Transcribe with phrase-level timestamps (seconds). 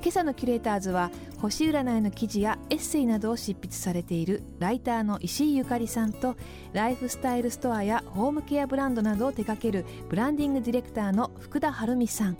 [0.00, 6.36] 今朝のキュレーターズは星占いの記事やエッセイなどを執筆されているライターの石井ゆかりさんと
[6.72, 12.36] ライフスタイルストアやホームケアブランドなどを手掛けるブランディングディレクターの福田晴美さん。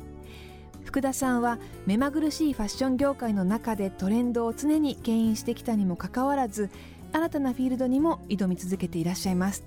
[0.84, 6.70] 福田さんは目まぐるしいファッション業界の中でトレンドを常に牽引してきたにもかかわらず
[7.12, 9.64] 新たなフィールドにも挑み続けていらっしゃいます。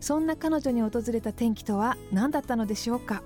[0.00, 3.22] そんな彼女に訪れた転機とは何だったのでしょうか？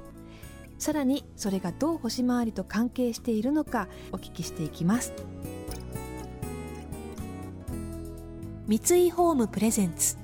[0.82, 5.12] さらにそれがどう星回りと関係しているのかお聞きしていきます。
[8.66, 10.16] 三井ホームプレゼンツ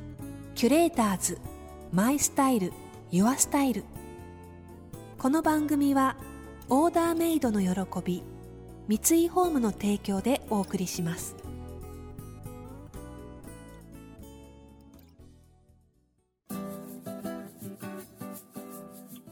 [0.57, 1.39] キュレーターズ
[1.93, 2.73] マイスタイル
[3.13, 3.85] ユアスタイル。
[5.17, 6.17] この番組は
[6.69, 8.25] オーダーメイドの喜び
[8.89, 11.37] 三井ホームの提供でお送りします。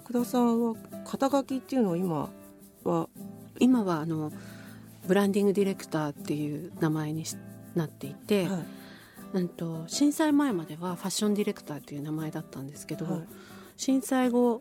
[0.05, 0.63] 福田さん。
[0.63, 2.29] は肩書きっていうのは今
[2.85, 3.09] は？
[3.59, 4.33] 今はあの
[5.07, 7.25] ブランディングディレクターっていう名前に
[7.75, 8.61] なっていて、はい、
[9.35, 13.21] うんと震災前まではファッションディレクターっていう名前だったんですけど、はい、
[13.77, 14.61] 震災後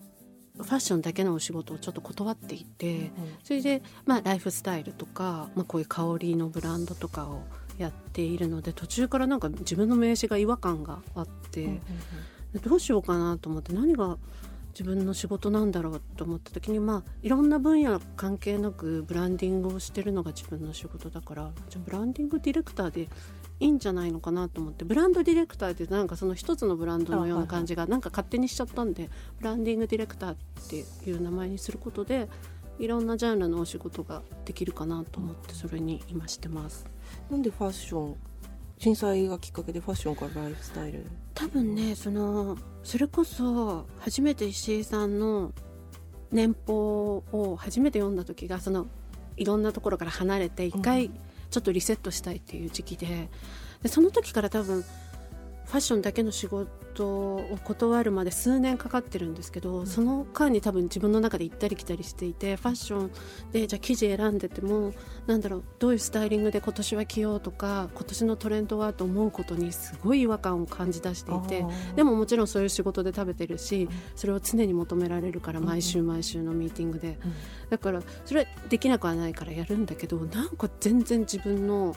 [0.57, 3.11] ファッションだけのお仕事をちょっと断っていて、うん、
[3.43, 7.41] それで、まあ、ライフスタイルとか、まあ、こういう香りのブランドとかを
[7.77, 11.81] やっているので途中からなんか自分の名刺が違和感があって、うんうん
[12.53, 14.17] うん、どうしようかなと思って何が
[14.77, 23.07] 自分の仕事なんだろうと思った時にまあいろんな分野関係なくブランディングをしてるのが自分の仕事だからじゃブランディングディレクターで
[23.61, 29.09] いいんじゃないのかなと思ってブランドディレクターってなんかその一つのブランドのような感じがなんか勝手にしちゃったんで
[29.39, 30.35] ブランディングディレクターっ
[30.69, 32.27] ていう名前にすることで
[32.77, 36.85] いろんなジャンルのお仕事ができるかなと思ってそれに今してます。
[37.31, 38.15] なんでファッション
[38.77, 45.53] 震災がきっかけでファッションからライフスタイル多分ねそのそれこそ初めて石井さんの
[46.31, 48.87] 年報を初めて読んだ時がその
[49.37, 51.11] いろんなところから離れて一回
[51.51, 53.29] ちょっとリセットしたいっていう時期で
[53.83, 54.83] でその時から多分
[55.65, 63.11] ファッションだけの仕事を断るまで数年かかってるんですけど、うん、その間に多分自分の中で行ったり来たりしていてファッション
[63.51, 64.93] でじゃあ生地選んでても
[65.27, 71.65] なんだろうどういうスタイリングで今年は着ようとか今年のトレンドはと思うことにすごい違和感を感じ出していて
[71.95, 77.17] でももちろんそういう仕事で食べてるしそれを常に求められるから毎週毎週のミーティングで、
[77.69, 81.95] だからそれはできなくはないからやるんだけどなんか全然自分の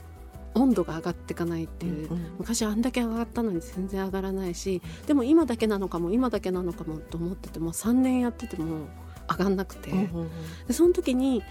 [0.55, 8.89] 温度が上がっていかないっていう、うんうん、昔あんだけ上がったのに全然上がらないしでも今だけなのかも今だけなのかもと思ってても3年やってても
[9.31, 10.31] 上がんなくて、うんうんうん、
[10.67, 11.43] でその時に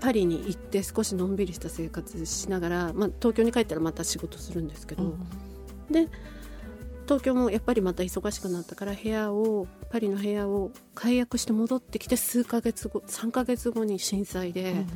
[0.00, 6.08] パリに行って少しのんびりした生活しながら、まあ、東京に帰ったらまた仕事するんですけど、うん、で
[7.04, 14.86] 東京もやっぱりまた忙しくなったから部屋をパリの部屋を解約して戻ってきて数ヶ月後3ヶ月後に震災で、うんうんうん、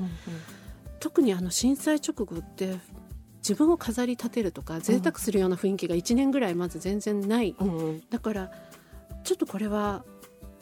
[1.00, 2.76] 特にあの震災直後って
[3.46, 8.50] 自分を飾り立てるとか贅沢するような雰囲気が1年ぐらいまず全然ない、うん、だから
[9.22, 10.02] ちょっとこれは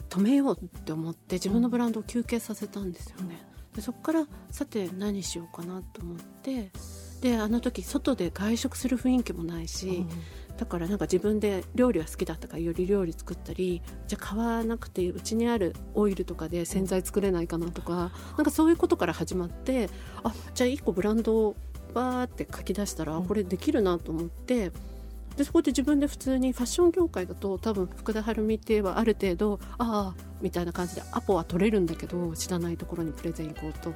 [0.09, 3.41] 止めようって思って自分のブランドを休憩させたんですよね。
[3.73, 6.71] でそこからさて何しようかなと思って
[7.21, 10.05] であの時外で外食する雰囲気もないし、
[10.49, 19.89] うん、だからなんか自分で料理は好きだったからより料理作ったりじゃあ買わなくてうちにあるオイルとかで洗剤作れないかなとか、なんかそういうことから始まって
[20.23, 21.55] あじゃあ1個ブランドを
[21.93, 24.71] バーって書き出したら、これできるなと思って
[25.35, 33.93] でそこで自分で普通にファッション業界だと多分福田晴美ってはある程度ああみたいな感じでアポは取れるんだけど知らないところにプレゼン行こうと。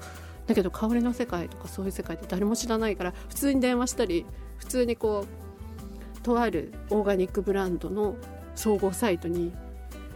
[0.48, 4.26] だけど香りの世界とかそういう世界って誰も知らないから普通に電話したり
[4.60, 8.16] 普通にこうとあるオーガニックブランドの
[8.56, 9.54] 総合サイトに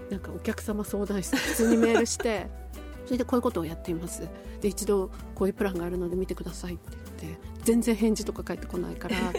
[0.09, 2.47] なんかお客様相談室普通にメールして
[3.05, 4.27] それでこういうことをやっています。
[4.61, 9.15] で一度こういうプランがあるので見てくださいってて全然返事とか返ってこないから。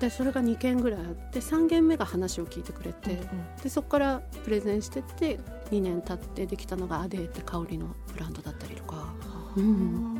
[0.00, 3.26] でそれが2件ぐらいあって3件目が話を聞いてくれて、うんうん、
[3.62, 5.38] でそこからプレゼンしてって
[5.70, 9.12] 2年経ってできたのがアデーって香りのブランドだったりとか、
[9.58, 10.16] うん、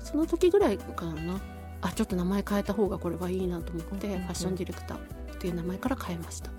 [0.00, 1.40] その時ぐらいかな。
[1.80, 4.98] あちょっと名前変えた方がこれはいいなと思って、うんうん、ファッションディレクター
[5.34, 6.50] っていう名前から変えました。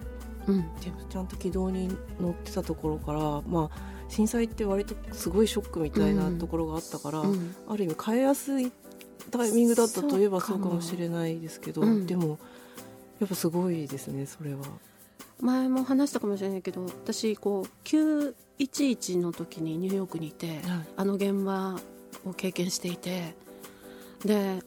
[0.48, 0.66] うん、
[1.10, 1.90] ちゃんと軌道に
[2.22, 8.72] 乗ってたところから、まあ、震災って割とすごいショックみたいなところがあったから、うんうん、ある意味変えやすい
[9.32, 12.06] タイミングだったといえばそうかもしれないですけど、うん。
[12.06, 12.40] でも
[13.20, 14.60] やっぱすごいですねそれは。
[15.40, 20.62] 前も話したかもしれないけど私こう911の時にニューヨークにいて、はい。
[20.96, 21.80] あの現場
[22.26, 23.36] を経験していて
[24.24, 24.64] で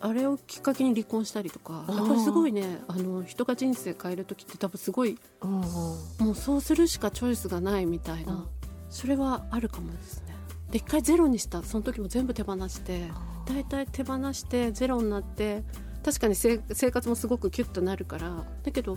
[0.00, 5.96] あれをきっかけに離婚したりとかやっぱりすごいねあの人が人生変える時って多分すごいも
[6.32, 8.46] うそうするしかチョイスがないみたいな、うん。
[8.88, 10.34] それはあるかもですね。
[10.70, 13.10] で一回ゼロにしたその時も全部手放して
[13.50, 15.62] 大体手放してゼロになって
[16.04, 18.96] 確かにせ生活もすごくキュッとなるからだけど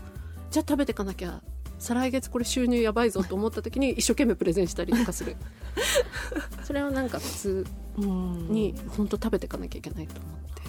[0.51, 1.41] じゃあ食べていかなきゃ
[1.79, 5.35] 再来月これ収入やばいぞと思った時に一生懸命プレゼンしたりとかする。
[6.63, 7.65] それはなんか普通
[7.97, 8.47] うん。
[8.49, 10.61] に本当食べていかなきゃいけないと思って。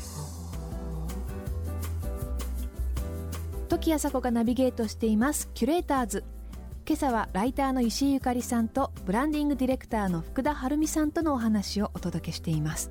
[3.69, 6.25] 時あさこがナビゲートしていますキュレーターズ。
[6.87, 12.91] 今朝はライターの石井ゆかりさんとブランディングディレクターの福田晴美さんとのお話をお届けしています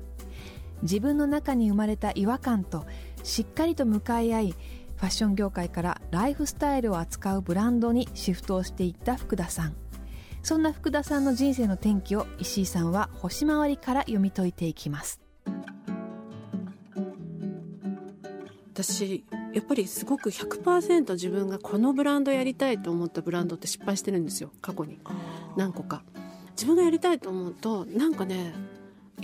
[0.82, 2.86] 自分の中に生まれた違和感と
[3.22, 4.54] しっかりと向かい合い
[4.96, 9.74] ファッション業界からライフスタイルを扱うブランドにシフトをしていった福田さん。
[10.42, 15.20] そんな福田さんの人生の転機を石井さんは星回りから読み解いていきます。
[18.74, 19.24] 私
[19.54, 24.50] やっぱりすごく100%自分がこのブランドやりたいと思ったブランドって失敗してるんですよ。
[24.60, 24.98] 過去に。
[25.56, 26.02] 何個か。
[26.56, 28.52] 自分がやりたいと思うとなんかね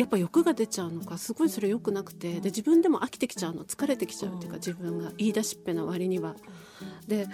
[0.01, 6.37] やっぱ欲が出ちゃうのかすごいそれ良くなくてで自分でも飽きてきちゃうの疲れてきちゃうっていうか自分が言い出しっぺな割には。
[7.07, 7.29] で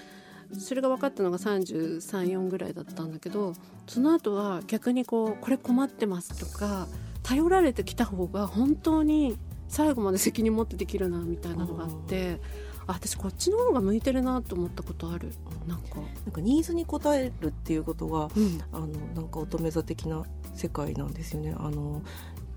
[0.59, 3.53] それが分かったのが334ぐらいだったんだけど
[3.87, 6.89] その後は逆にこうこれ困ってますとか
[7.23, 12.41] 頼られてきた方が本当に最後まで責任持ってできるなみたいなのがあって
[12.87, 15.33] あ私こっちの方が向いてるなと思ったことある？
[15.67, 20.25] なんか、なんかニーズに応えるっていうことがうん、あのなんか乙女座的な
[20.55, 21.55] 世界なんですよね。
[21.59, 22.03] あの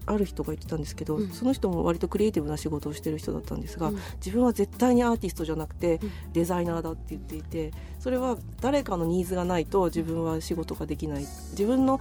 [0.10, 1.30] ある人が言ってたんですけど、うん。
[1.30, 4.00] その人も割とクリエイティブな仕事をしてる人だったんですが、うん。
[4.16, 6.34] 自分は絶対にアーティストじゃなくてうん。
[6.34, 11.20] デザイナーだって言っていてそれは誰かのニーズがないと自分は仕事ができない。
[11.52, 12.00] 自分の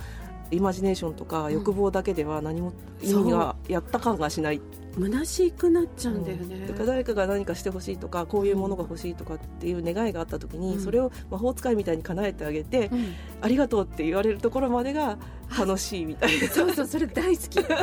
[0.50, 2.72] イマジネーションとか欲望だけでは何も
[3.02, 4.60] 意味がやった感がしない
[5.00, 10.80] 虚しくなっちゃうんだよね、だから誰かが何かしてほしいとかこういうものが欲しいとかっていう願いがあった時に、うん。
[10.80, 13.14] それを魔法使いみたいに叶えてあげて、うん。
[13.40, 15.18] ありがとうって言われるところまでが
[15.58, 16.48] 楽しいみたいな。
[16.48, 17.62] そうそうそれ大好き。
[17.62, 17.76] それ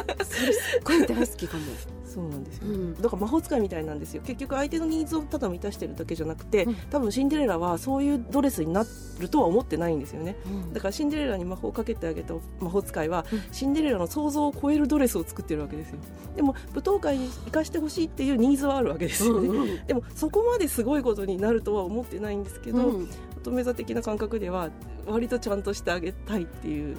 [0.54, 1.64] すっごい大好きかも、
[2.06, 2.94] そうなんですよ、うん。
[2.94, 4.22] だから魔法使いみたいなんですよ。
[4.24, 6.76] 結局相手のニーズをただ満たしてるだけじゃなくて、うん。
[6.90, 8.86] 多分シンデレラはそういうドレスにな
[9.20, 10.38] るとは思ってないんですよね。
[10.46, 10.74] うん。
[10.74, 13.42] だからシンデレラに魔法をかけてあげた魔法使いは、うん。
[13.52, 15.98] シンデレラの想像を超えるドレスを作ってるわけですよ。
[16.36, 19.86] でも舞踏会に生かしてほしいっていうニーズはあるわけですよね、うんうん。
[19.86, 23.10] でもそこまですごいことになるとは思ってないんですけど、うん。
[23.38, 24.70] 乙女座的な感覚では
[25.06, 26.98] 割とちゃんとしてあげたいっていう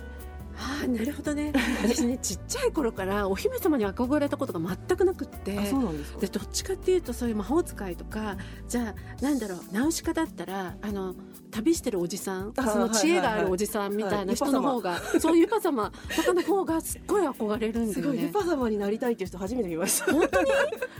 [0.59, 1.53] ああなるほどね。
[1.83, 5.59] 私ね ちっちゃい頃からお姫様に憧れたことが全くなくって。
[5.59, 6.19] あそうなんですか？
[6.21, 8.37] でどっちかっていうとそういう魔法使いとか
[8.69, 11.15] じゃあなんだろうナウシカだったらあの
[11.51, 18.31] 旅してるおじさんあその知恵があるおじさんみたいな人の方が、そういうユパ様とかの方がすっごい憧れるんだすよね。
[18.33, 20.13] パ様になりたいっていう人初めて見ました。
[20.13, 20.51] 本当に？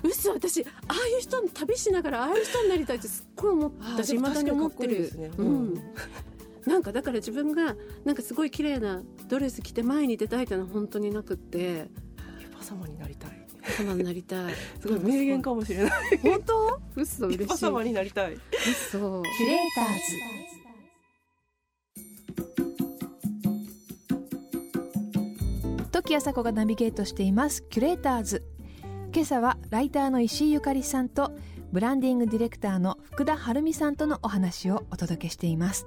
[0.05, 0.33] 嘘。
[0.33, 5.11] 私ああいう人に旅しながらああいう人になりたいってすっごい思ったしあでも未だに思ってる。
[5.11, 5.39] 確かにかっこいいですね。
[5.39, 5.83] うん
[6.67, 11.89] なんかだから自分がなんかすごい綺麗なドレス着て前に出たいっていうのは本当になくって。
[12.41, 13.47] ユパ様になりたい。
[13.77, 14.55] 様になりたい。
[14.81, 15.91] すごい名言かもしれない。
[16.19, 16.81] 本当？
[16.97, 17.49] 嘘ユ嬉しい。
[17.49, 18.35] パ様になりたい。
[18.35, 18.99] 嘘。
[18.99, 20.17] キュレーターズ。
[25.93, 27.63] 時あさこがナビゲートしています。
[27.71, 28.45] キュレーターズ。
[29.13, 31.33] 今朝はライターの石井ゆかりさんと
[31.73, 35.87] ブランディングディレクターの福田晴美さんとのお話をお届けしています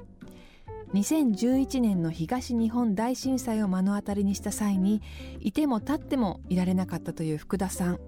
[0.94, 5.02] 2011年の東日本大震災を目の当たりにした際に
[5.40, 8.00] いても立ってもいられなかったという福田さん。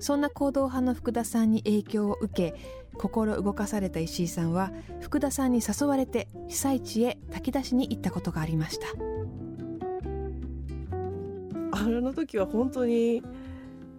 [0.00, 2.54] そんな行動派の福田さんに影響を受け
[2.98, 8.86] 心動かされた石井さんは福田さんに誘われて被災地へ炊き出しに行ったことがありました。
[11.72, 13.22] あの時は本当にい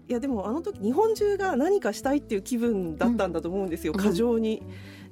[0.08, 4.00] やでもあの時日本中が何かしたいっていう気分だったんだと思うんですよ、うん。
[4.00, 4.64] 過剰に。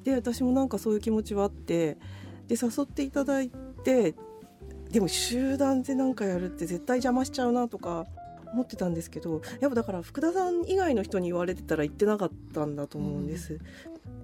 [0.03, 1.97] で私もなんかそういう気持ちはあって
[2.47, 3.49] で誘っていただい
[3.83, 4.15] て
[4.91, 8.05] でも集団で何かやるって絶対邪魔しちゃうなとか
[8.53, 13.59] 思ってたんですけどやっぱだから福田さん以外の人に言われてたら言ってなかったんだと思うんです。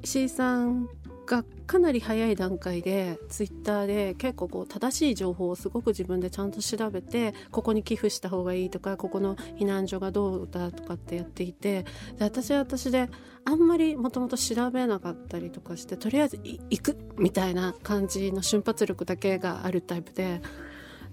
[0.04, 0.88] 石井さん
[1.30, 11.84] がかなり早い段階でツイッターで結構こう正しい情報をすごく自分でちゃんと調べてここに寄付した方がいいとかここの避難所がどうだとかってやっていて
[12.18, 13.10] で私は私で
[13.46, 20.42] あんまりもともと調べなかったりとかしてとりあえず行くみたいな感じの瞬発力だけがあるタイプで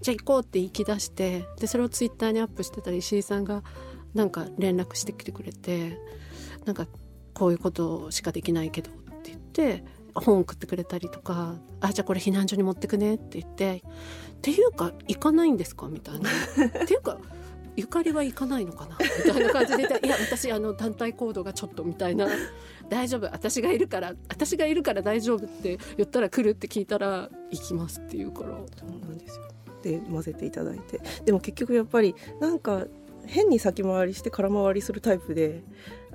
[0.01, 3.63] じゃあ行こうって行き出してでそれをツイッターにアップしてたら石井さんが
[4.17, 5.99] 「なんか連絡してきてくれて
[6.65, 6.87] なんか
[7.35, 9.85] こういうことしかできないけどって言って
[10.21, 13.83] 本送ってくれたりとか「あじゃあこれ避難所に持ってくね」って言って
[14.37, 16.31] 「っていうか行かないんですか?」みたいな
[16.85, 17.19] 「っていうか
[17.77, 18.97] ゆかりは行かないのかな?」
[19.27, 22.29] みたいな感じで「いや私あの団体行動がちょっと」みたいな
[22.89, 23.27] 「大丈夫。
[23.27, 28.51] 私がいるから私がいるから大丈夫」って言ったら来るって聞いたら「行きます」って言うから。
[28.51, 29.43] そうなんですよ。
[29.83, 31.01] で混ぜていただいて。
[31.25, 32.87] でも結局やっぱりなんか
[33.27, 35.63] 変に先回りして空回りするタイプで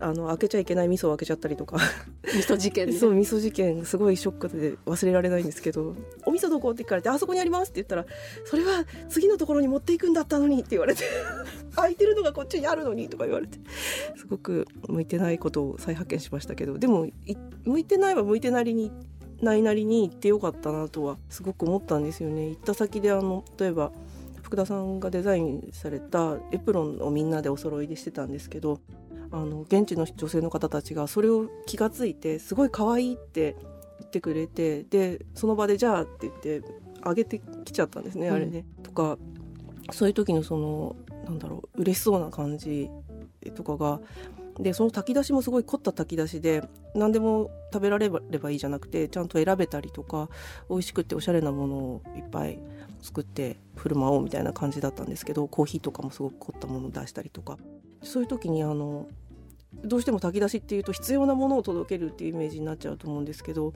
[0.01, 1.77] あの開けちゃいけない味噌を開けちゃったりとか。
[2.23, 2.93] 味噌事件ね。
[2.93, 3.85] そう味噌事件。
[3.85, 8.05] すごいショックで忘れられないんですけど「お味噌どこ?」って聞かれて「あそこにあります」って言ったら
[8.45, 11.03] 「それは次のところに持っていくんだったのに」って言われて
[11.75, 13.59] 「空いてるのがこっちにあるのに」とか言われて。
[14.15, 16.77] すごく向いてないことを再発見しましたけど。
[16.77, 17.07] でも
[17.65, 18.91] 向いてないは向いてなりに
[19.41, 22.49] ないなりに行ってよかったなとはすごく思ったんですよね。
[22.49, 23.91] 行った先であの例えば
[24.41, 28.79] 福田さんがデザインされたエプロンをみんなでお揃いでしてたんですけど
[29.31, 33.55] あの現地の女性の方たちがそれを気が付いてすごい可愛いって
[33.99, 36.61] 言ってくれてでその場でじゃあって言って
[37.01, 38.65] あげてきちゃったんですね、うん、あれね。
[38.83, 39.17] とか
[39.91, 40.95] そういう時のその
[41.25, 42.89] なんだろう嬉しそうな感じ
[43.55, 43.99] とかが
[44.59, 50.29] でその炊き出しもすごい凝った炊き出しで何でも食べられればいいじゃなくてちゃんと選べたりとか
[50.69, 52.59] 美味しくておしゃれなものをいっぱい
[53.01, 57.57] 作って振る舞おうみたいな感じだったんですけどコーヒーとかもすごく凝ったものを出したりとか
[58.03, 59.07] そういう時にあの
[59.73, 63.73] どうしても炊き出しっていうと必要なものを届けるっていうイメージになっちゃうと思うんですけど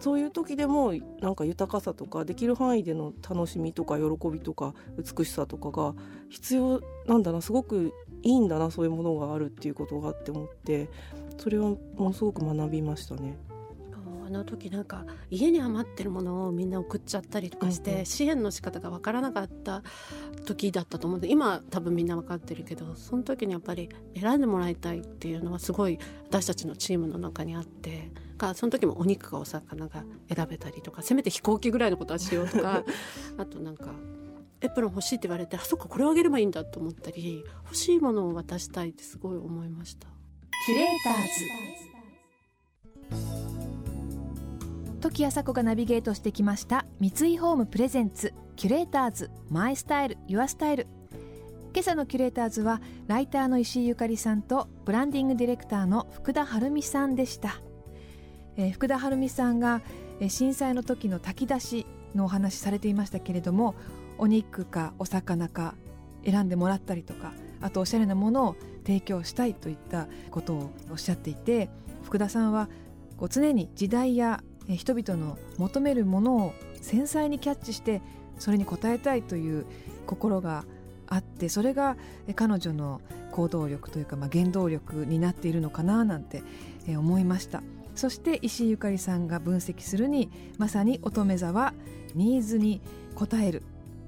[0.00, 5.94] そういう時でもなんか豊かさとかできる範囲での楽しみとか喜びとか美しさとかが
[6.28, 10.88] 必要なんだなすごくいいんだなそういうものがあるっていうことがあって思って
[11.38, 13.36] それはものすごく学びましたね。
[14.36, 19.82] あの時なんか家に余ってるものをみんな送っちゃったりとかして、支援の仕方が分からなかった
[20.46, 25.98] 時だったと思うんで今多分みんな分かってるけどその時にやっぱり選んでもらいたいっていうのはすごい
[26.28, 32.84] 私たちのチームの中にあってかその時もお肉かお魚が選べたりとかせめて飛行機ぐらいのことはしようとか
[33.38, 33.94] あとなんか
[34.60, 40.08] エプロン欲しいって言われてあそっかこれをあげればいいんだと思ったり欲しいものを渡したいってすごい思いました。
[40.64, 41.14] キュレーター
[43.36, 43.41] ズ
[45.12, 50.86] 時あさこがナビゲートしてきました三井ホームプレゼンツキュレーターズマイスタイルユアスタイル。
[51.74, 57.60] 今朝のキュレーターズはライターの石井ゆかりさんとブランディングディレクターの福田晴美さんでした、
[58.56, 59.82] えー、福田晴美さんが
[60.28, 63.74] 震災の時の炊き出しのお話されていましたけれども
[64.16, 65.74] お肉かお魚か
[66.24, 71.68] 選んでもらったりとかあとおしゃれなものを提供したいといったことをおっしゃっていて
[72.02, 72.70] 福田さんは
[73.18, 78.00] こう常に時代や人々の求めるものを繊細にキャッチして
[78.38, 79.66] それに応えたいという
[80.06, 80.64] 心が
[81.06, 81.96] あってそれが
[82.34, 83.00] 彼女の
[83.32, 86.42] 行動力というか、まあ、原動力になっているのかななんて
[86.88, 87.62] 思いました。
[87.94, 91.74] そして石井ゆかりさんが分析するにまさに乙女座は
[92.14, 92.80] ニーズに
[93.16, 93.62] 応える。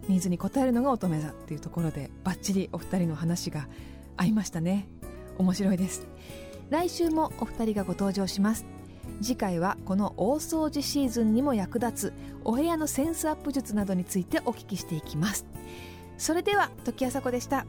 [0.08, 3.68] ニーズに応えるのが乙女座っていうところでバッチリお二人の話が
[4.16, 4.86] 合いましたね。
[5.38, 6.06] 面白いです。
[6.70, 8.73] 来週もお二人がご登場します。
[9.20, 12.12] 次回はこの大掃除シーズンにも役立つ
[12.44, 15.46] お部屋のセンスアップ術などについてお聞きしていきます。
[16.18, 17.66] それでは時あさこでした。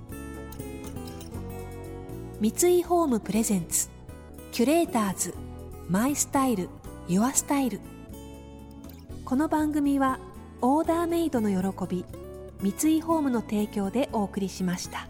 [2.40, 2.50] 三
[2.80, 3.90] 井ホームプレゼンツ
[4.52, 5.34] キュレーターズ
[5.90, 6.70] マイスタイル
[7.08, 7.80] ユアスタイル。
[9.24, 10.20] この番組は
[10.62, 12.06] オーダーメイドの喜び
[12.62, 15.08] 三井ホームの提供でお送りしました。